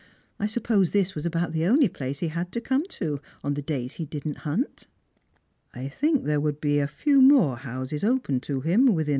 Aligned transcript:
I 0.39 0.47
suppose 0.47 0.89
this 0.89 1.13
was 1.13 1.27
about 1.27 1.51
the 1.53 1.67
only 1.67 1.87
place 1.87 2.21
he 2.21 2.29
had 2.29 2.51
to 2.53 2.59
come 2.59 2.83
to, 2.87 3.19
on 3.43 3.53
the 3.53 3.61
days 3.61 3.93
he 3.93 4.05
didn't 4.07 4.37
hunt."" 4.39 4.87
I 5.75 5.89
think 5.89 6.23
there 6.23 6.41
would 6.41 6.59
be 6.59 6.79
a 6.79 6.87
few 6.87 7.21
more 7.21 7.57
houses 7.57 8.03
open 8.03 8.39
to 8.39 8.61
him 8.61 8.61
within 8.61 8.61
Strangers 8.63 8.81
and 8.89 8.95
Pilgrims. 9.05 9.09